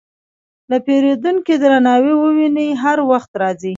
[0.67, 3.69] که پیرودونکی درناوی وویني، هر وخت راځي.